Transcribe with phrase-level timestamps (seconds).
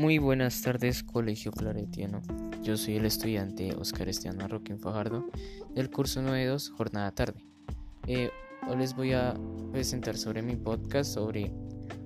[0.00, 2.22] Muy buenas tardes, Colegio Claretiano.
[2.62, 5.26] Yo soy el estudiante Oscar Esteban Marroquín Fajardo
[5.74, 7.44] del curso 92, Jornada Tarde.
[8.06, 8.30] Eh,
[8.66, 9.34] hoy les voy a
[9.72, 11.52] presentar sobre mi podcast sobre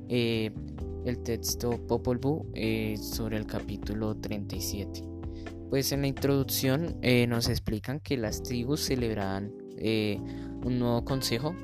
[0.09, 0.51] eh,
[1.05, 5.05] el texto Popol Vuh eh, sobre el capítulo 37.
[5.71, 6.97] Pues en la introducción
[7.29, 9.53] nos explican que las tribus celebraban
[10.65, 11.55] un nuevo consejo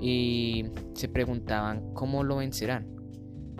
[0.00, 2.86] y se preguntaban cómo lo vencerán.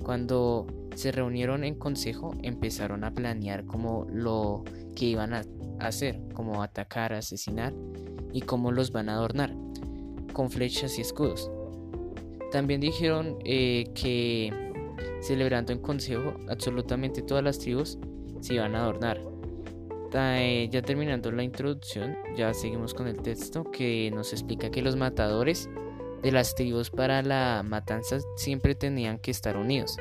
[0.04, 5.42] Cuando se reunieron en consejo, empezaron a planear cómo lo que iban a
[5.80, 7.72] hacer, cómo atacar, asesinar
[8.32, 9.54] y cómo los van a adornar
[10.32, 11.50] con flechas y escudos.
[12.52, 14.52] También dijeron eh, que
[15.20, 17.98] celebrando en consejo, absolutamente todas las tribus
[18.40, 19.20] se iban a adornar.
[20.16, 24.94] Eh, ya terminando la introducción, ya seguimos con el texto que nos explica que los
[24.94, 25.68] matadores
[26.22, 29.96] de las tribus para la matanza siempre tenían que estar unidos.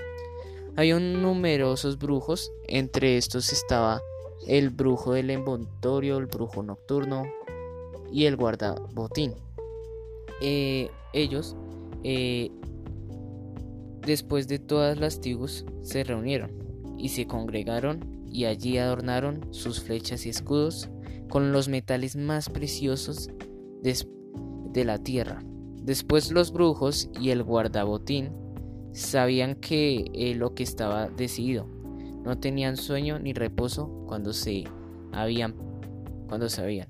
[0.75, 4.01] Había numerosos brujos, entre estos estaba
[4.47, 7.23] el brujo del envoltorio, el brujo nocturno
[8.11, 9.33] y el guardabotín.
[10.41, 11.55] Eh, ellos,
[12.03, 12.49] eh,
[14.01, 16.51] después de todas las tribus, se reunieron
[16.97, 20.89] y se congregaron y allí adornaron sus flechas y escudos
[21.29, 23.29] con los metales más preciosos
[23.83, 25.43] de la tierra.
[25.75, 28.42] Después los brujos y el guardabotín
[28.93, 31.67] Sabían que eh, lo que estaba decidido.
[32.23, 34.63] No tenían sueño ni reposo cuando se
[35.11, 35.55] habían
[36.27, 36.89] cuando sabían.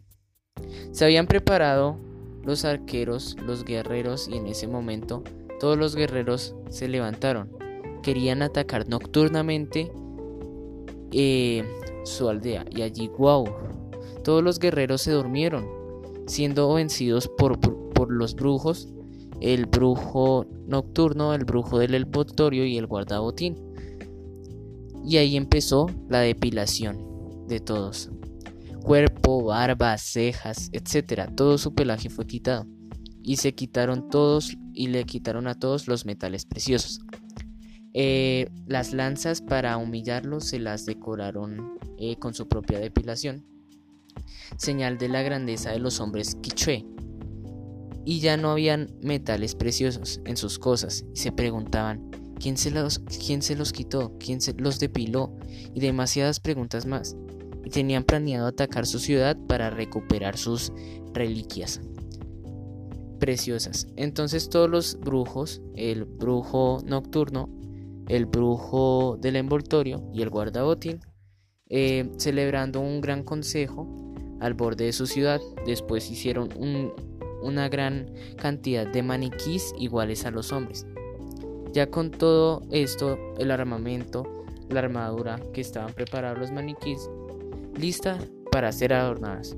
[0.91, 1.97] Se habían preparado
[2.43, 5.23] los arqueros, los guerreros y en ese momento
[5.59, 7.49] todos los guerreros se levantaron.
[8.03, 9.91] Querían atacar nocturnamente
[11.11, 11.63] eh,
[12.03, 13.45] su aldea y allí, wow,
[14.23, 15.67] todos los guerreros se durmieron,
[16.27, 18.93] siendo vencidos por, por los brujos
[19.43, 23.57] el brujo nocturno, el brujo del envoltorio y el guardabotín.
[25.05, 28.09] Y ahí empezó la depilación de todos.
[28.81, 31.29] Cuerpo, barba, cejas, etc.
[31.35, 32.65] Todo su pelaje fue quitado.
[33.21, 37.01] Y se quitaron todos y le quitaron a todos los metales preciosos.
[37.93, 43.45] Eh, las lanzas para humillarlos se las decoraron eh, con su propia depilación.
[44.55, 46.85] Señal de la grandeza de los hombres quichue
[48.05, 52.99] y ya no habían metales preciosos en sus cosas y se preguntaban quién se los,
[52.99, 55.35] quién se los quitó, quién se los depiló
[55.73, 57.15] y demasiadas preguntas más.
[57.65, 60.73] Y tenían planeado atacar su ciudad para recuperar sus
[61.13, 61.79] reliquias
[63.19, 63.87] preciosas.
[63.95, 67.49] Entonces todos los brujos, el brujo nocturno,
[68.09, 70.99] el brujo del envoltorio y el guardabotín,
[71.69, 73.87] eh, celebrando un gran consejo
[74.41, 76.91] al borde de su ciudad, después hicieron un
[77.43, 80.85] una gran cantidad de maniquís iguales a los hombres.
[81.73, 87.09] Ya con todo esto, el armamento, la armadura que estaban preparados los maniquís,
[87.75, 88.17] lista
[88.51, 89.55] para ser adornadas.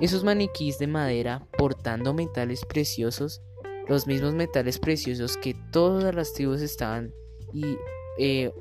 [0.00, 3.42] Esos maniquís de madera portando metales preciosos,
[3.88, 7.12] los mismos metales preciosos que todas las tribus estaban
[7.52, 7.76] y
[8.18, 8.52] eh,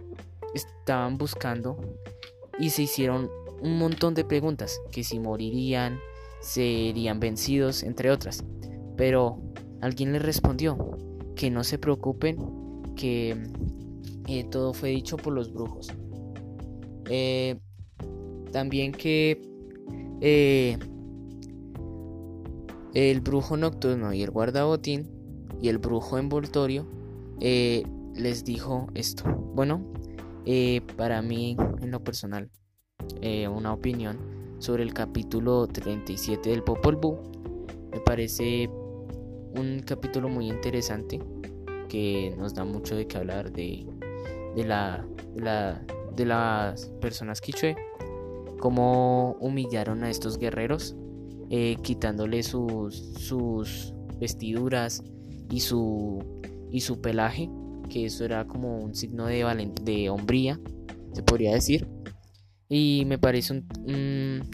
[0.54, 1.78] estaban buscando
[2.60, 3.30] y se hicieron
[3.62, 6.00] un montón de preguntas, que si morirían,
[6.42, 8.44] serían vencidos, entre otras.
[8.98, 9.40] Pero
[9.82, 10.98] alguien le respondió
[11.36, 12.38] que no se preocupen,
[12.96, 13.36] que
[14.28, 15.88] eh, todo fue dicho por los brujos.
[17.10, 17.60] Eh,
[18.52, 19.42] también que
[20.20, 20.78] eh,
[22.94, 25.10] el brujo nocturno y el guardabotín
[25.62, 26.86] y el brujo envoltorio
[27.40, 29.24] les dijo esto.
[29.56, 29.84] Bueno,
[30.98, 32.52] para mí en lo personal,
[33.50, 37.18] una opinión sobre el capítulo 37 del Popol Vuh.
[37.92, 41.20] Me parece un capítulo muy interesante
[41.90, 43.86] que nos da mucho de qué hablar de,
[44.56, 45.06] de, la,
[46.16, 47.76] de, las personas quichue,
[48.60, 50.96] cómo humillaron a estos guerreros,
[51.50, 55.04] eh, quitándole sus, sus vestiduras
[55.50, 56.24] y su,
[56.72, 57.50] y su pelaje,
[57.90, 60.60] que eso era como un signo de, de hombría,
[61.14, 61.88] se podría decir.
[62.74, 64.48] Y me parece un,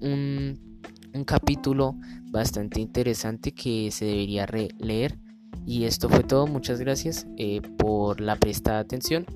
[0.00, 1.96] un, capítulo
[2.30, 4.46] bastante interesante que se debería
[4.78, 5.18] leer.
[5.66, 9.26] Y esto fue todo, muchas gracias eh, por la prestada atención.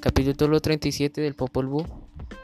[0.00, 1.86] Capítulo 37 del Popol Vuh.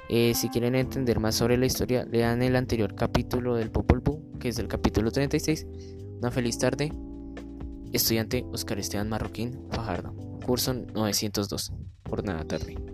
[0.09, 4.39] Eh, si quieren entender más sobre la historia, lean el anterior capítulo del Popol Vuh,
[4.39, 5.67] que es el capítulo 36.
[6.19, 6.91] Una feliz tarde.
[7.93, 10.15] Estudiante Oscar Esteban Marroquín Fajardo.
[10.47, 11.75] Curso 902.
[12.09, 12.92] Jornada tarde.